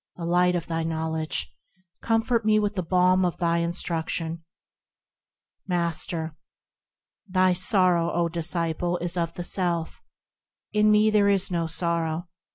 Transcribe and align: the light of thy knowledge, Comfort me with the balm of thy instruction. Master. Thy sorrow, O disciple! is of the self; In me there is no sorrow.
the 0.15 0.25
light 0.25 0.55
of 0.55 0.65
thy 0.65 0.81
knowledge, 0.81 1.55
Comfort 2.01 2.43
me 2.43 2.57
with 2.57 2.73
the 2.73 2.81
balm 2.81 3.23
of 3.23 3.37
thy 3.37 3.59
instruction. 3.59 4.43
Master. 5.67 6.35
Thy 7.29 7.53
sorrow, 7.53 8.11
O 8.11 8.27
disciple! 8.27 8.97
is 8.97 9.15
of 9.15 9.35
the 9.35 9.43
self; 9.43 10.01
In 10.73 10.89
me 10.89 11.11
there 11.11 11.29
is 11.29 11.51
no 11.51 11.67
sorrow. 11.67 12.27